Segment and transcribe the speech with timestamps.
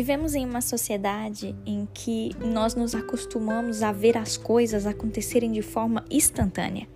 [0.00, 5.60] Vivemos em uma sociedade em que nós nos acostumamos a ver as coisas acontecerem de
[5.60, 6.88] forma instantânea.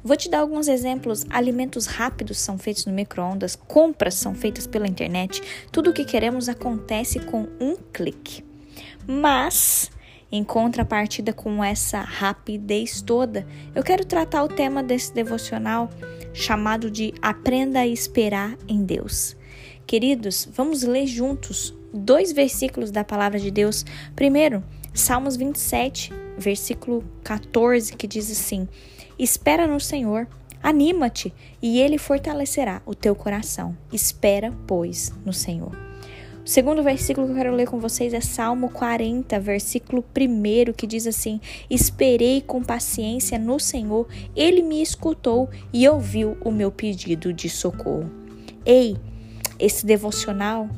[0.00, 1.26] Vou te dar alguns exemplos.
[1.28, 6.48] Alimentos rápidos são feitos no micro-ondas, compras são feitas pela internet, tudo o que queremos
[6.48, 8.44] acontece com um clique.
[9.08, 9.90] Mas,
[10.30, 13.44] em contrapartida com essa rapidez toda,
[13.74, 15.90] eu quero tratar o tema desse devocional
[16.32, 19.36] chamado de Aprenda a Esperar em Deus.
[19.84, 23.84] Queridos, vamos ler juntos dois versículos da palavra de Deus.
[24.14, 28.68] Primeiro, Salmos 27, versículo 14, que diz assim:
[29.18, 30.26] Espera no Senhor,
[30.62, 33.76] anima-te, e ele fortalecerá o teu coração.
[33.92, 35.90] Espera, pois, no Senhor.
[36.44, 40.86] O segundo versículo que eu quero ler com vocês é Salmo 40, versículo 1, que
[40.86, 47.32] diz assim: Esperei com paciência no Senhor, ele me escutou e ouviu o meu pedido
[47.32, 48.10] de socorro.
[48.64, 48.96] Ei,
[49.58, 50.68] esse devocional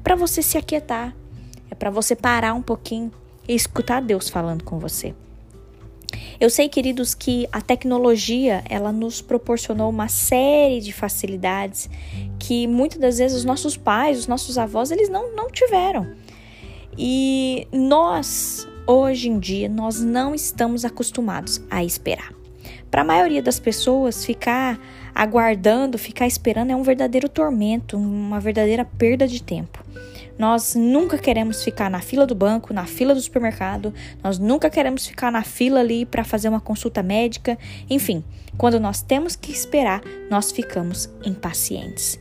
[0.00, 1.14] para você se aquietar,
[1.70, 3.10] é para você parar um pouquinho
[3.48, 5.14] e escutar Deus falando com você.
[6.38, 11.88] Eu sei, queridos, que a tecnologia ela nos proporcionou uma série de facilidades
[12.38, 16.14] que muitas das vezes os nossos pais, os nossos avós, eles não, não tiveram.
[16.98, 22.34] E nós, hoje em dia, nós não estamos acostumados a esperar.
[22.90, 24.78] Para a maioria das pessoas, ficar
[25.14, 29.81] aguardando, ficar esperando é um verdadeiro tormento, uma verdadeira perda de tempo.
[30.38, 35.06] Nós nunca queremos ficar na fila do banco, na fila do supermercado, nós nunca queremos
[35.06, 37.58] ficar na fila ali para fazer uma consulta médica.
[37.88, 38.24] Enfim,
[38.56, 42.18] quando nós temos que esperar, nós ficamos impacientes.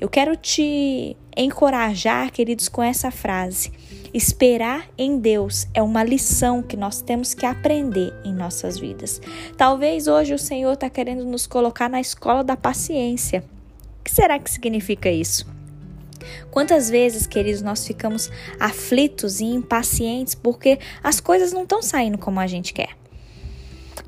[0.00, 3.72] Eu quero te encorajar, queridos, com essa frase.
[4.14, 9.20] Esperar em Deus é uma lição que nós temos que aprender em nossas vidas.
[9.56, 13.44] Talvez hoje o Senhor está querendo nos colocar na escola da paciência.
[14.00, 15.57] O que será que significa isso?
[16.50, 22.40] Quantas vezes, queridos, nós ficamos aflitos e impacientes porque as coisas não estão saindo como
[22.40, 22.96] a gente quer.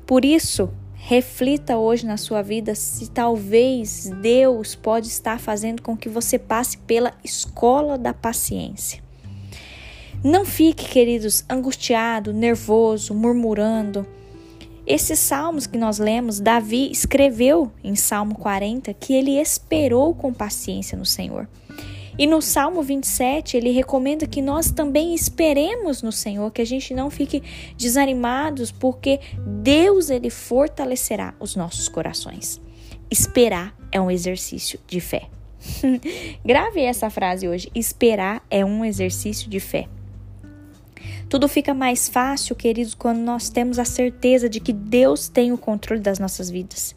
[0.05, 6.07] Por isso, reflita hoje na sua vida se talvez Deus pode estar fazendo com que
[6.07, 9.01] você passe pela escola da paciência.
[10.23, 14.05] Não fique, queridos, angustiado, nervoso, murmurando.
[14.85, 20.95] Esses salmos que nós lemos, Davi escreveu em Salmo 40 que ele esperou com paciência
[20.97, 21.47] no Senhor.
[22.21, 26.93] E no Salmo 27, ele recomenda que nós também esperemos no Senhor, que a gente
[26.93, 27.41] não fique
[27.75, 32.61] desanimados, porque Deus ele fortalecerá os nossos corações.
[33.09, 35.29] Esperar é um exercício de fé.
[36.45, 37.71] Grave essa frase hoje.
[37.73, 39.87] Esperar é um exercício de fé.
[41.31, 45.57] Tudo fica mais fácil, queridos, quando nós temos a certeza de que Deus tem o
[45.57, 46.93] controle das nossas vidas.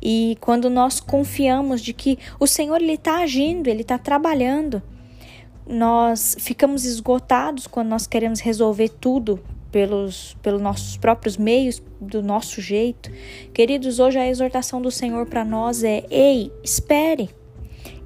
[0.00, 4.82] E quando nós confiamos de que o Senhor ele está agindo, ele está trabalhando.
[5.66, 9.38] Nós ficamos esgotados quando nós queremos resolver tudo
[9.70, 13.10] pelos, pelos nossos próprios meios, do nosso jeito.
[13.52, 17.28] Queridos, hoje a exortação do Senhor para nós é: ei, espere.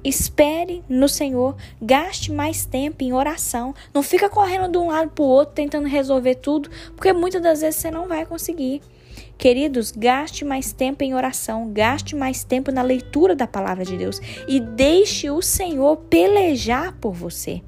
[0.03, 3.75] Espere no Senhor, gaste mais tempo em oração.
[3.93, 7.61] Não fica correndo de um lado para o outro tentando resolver tudo, porque muitas das
[7.61, 8.81] vezes você não vai conseguir.
[9.37, 14.21] Queridos, gaste mais tempo em oração, gaste mais tempo na leitura da palavra de Deus
[14.47, 17.61] e deixe o Senhor pelejar por você.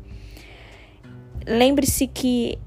[1.46, 2.58] Lembre-se que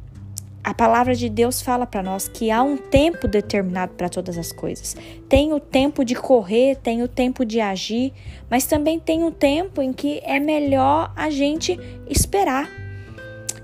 [0.64, 4.50] a palavra de Deus fala para nós que há um tempo determinado para todas as
[4.50, 4.96] coisas.
[5.28, 8.14] Tem o tempo de correr, tem o tempo de agir,
[8.48, 12.70] mas também tem um tempo em que é melhor a gente esperar.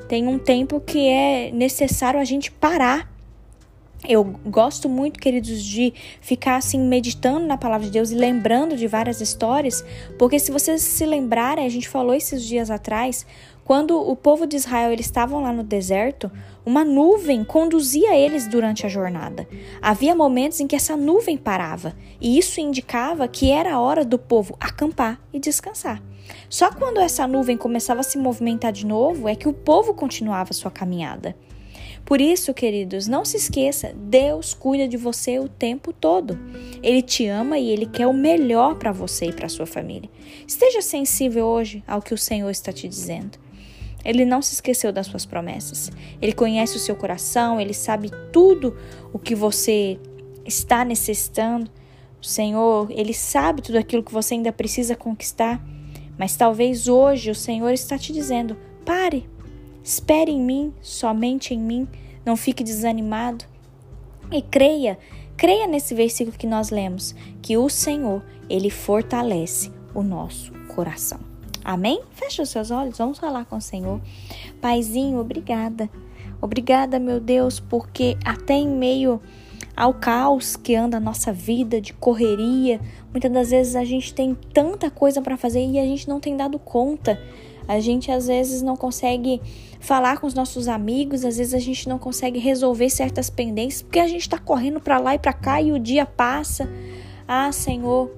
[0.06, 3.10] Tem um tempo que é necessário a gente parar.
[4.06, 8.86] Eu gosto muito, queridos, de ficar assim meditando na palavra de Deus e lembrando de
[8.86, 9.84] várias histórias,
[10.18, 13.26] porque se vocês se lembrarem, a gente falou esses dias atrás,
[13.62, 16.28] quando o povo de Israel eles estavam lá no deserto,
[16.64, 19.48] uma nuvem conduzia eles durante a jornada.
[19.80, 24.18] Havia momentos em que essa nuvem parava, e isso indicava que era a hora do
[24.18, 26.02] povo acampar e descansar.
[26.48, 30.52] Só quando essa nuvem começava a se movimentar de novo é que o povo continuava
[30.52, 31.34] sua caminhada.
[32.04, 36.38] Por isso, queridos, não se esqueça, Deus cuida de você o tempo todo.
[36.82, 40.10] Ele te ama e ele quer o melhor para você e para sua família.
[40.46, 43.38] Esteja sensível hoje ao que o Senhor está te dizendo.
[44.04, 45.90] Ele não se esqueceu das suas promessas.
[46.20, 48.76] Ele conhece o seu coração, ele sabe tudo
[49.12, 49.98] o que você
[50.44, 51.70] está necessitando.
[52.20, 55.62] O Senhor, ele sabe tudo aquilo que você ainda precisa conquistar.
[56.18, 59.28] Mas talvez hoje o Senhor está te dizendo: pare,
[59.82, 61.88] espere em mim, somente em mim,
[62.24, 63.44] não fique desanimado.
[64.30, 64.98] E creia,
[65.36, 71.29] creia nesse versículo que nós lemos, que o Senhor, ele fortalece o nosso coração.
[71.70, 72.00] Amém?
[72.10, 74.00] Feche os seus olhos, vamos falar com o Senhor.
[74.60, 75.88] Paizinho, obrigada.
[76.42, 79.20] Obrigada, meu Deus, porque até em meio
[79.76, 82.80] ao caos que anda a nossa vida de correria,
[83.12, 86.36] muitas das vezes a gente tem tanta coisa para fazer e a gente não tem
[86.36, 87.22] dado conta.
[87.68, 89.40] A gente às vezes não consegue
[89.78, 94.00] falar com os nossos amigos, às vezes a gente não consegue resolver certas pendências porque
[94.00, 96.68] a gente está correndo para lá e para cá e o dia passa.
[97.28, 98.10] Ah, Senhor,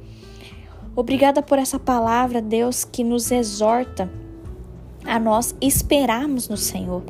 [0.95, 4.11] Obrigada por essa palavra, Deus, que nos exorta
[5.05, 7.03] a nós esperarmos no Senhor.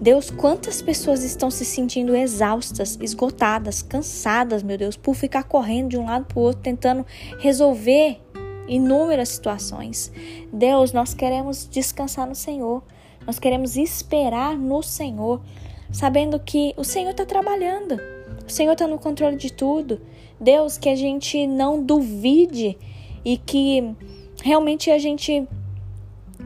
[0.00, 5.98] Deus, quantas pessoas estão se sentindo exaustas, esgotadas, cansadas, meu Deus, por ficar correndo de
[5.98, 7.04] um lado para o outro, tentando
[7.40, 8.20] resolver
[8.68, 10.12] inúmeras situações.
[10.52, 12.84] Deus, nós queremos descansar no Senhor,
[13.26, 15.40] nós queremos esperar no Senhor,
[15.90, 17.98] sabendo que o Senhor está trabalhando,
[18.46, 20.00] o Senhor está no controle de tudo.
[20.40, 22.78] Deus, que a gente não duvide
[23.28, 23.94] e que
[24.42, 25.46] realmente a gente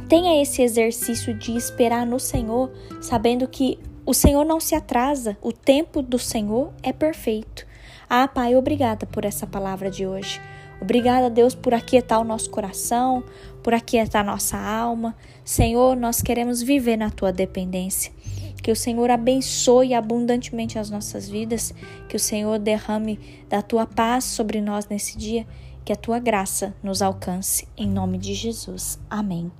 [0.08, 5.52] tenha esse exercício de esperar no Senhor, sabendo que o Senhor não se atrasa, o
[5.52, 7.64] tempo do Senhor é perfeito.
[8.10, 10.40] Ah, Pai, obrigada por essa palavra de hoje.
[10.80, 13.22] Obrigada, Deus, por aquietar o nosso coração,
[13.62, 15.14] por aquietar nossa alma.
[15.44, 18.12] Senhor, nós queremos viver na tua dependência.
[18.60, 21.72] Que o Senhor abençoe abundantemente as nossas vidas,
[22.08, 25.46] que o Senhor derrame da tua paz sobre nós nesse dia
[25.84, 28.98] que a tua graça nos alcance, em nome de Jesus.
[29.08, 29.50] Amém.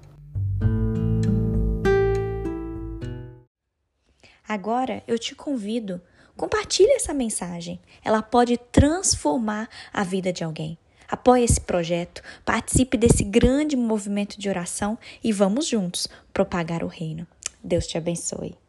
[4.46, 6.00] Agora eu te convido,
[6.36, 7.80] compartilhe essa mensagem.
[8.04, 10.76] Ela pode transformar a vida de alguém.
[11.08, 17.26] Apoie esse projeto, participe desse grande movimento de oração e vamos juntos propagar o reino.
[17.62, 18.61] Deus te abençoe.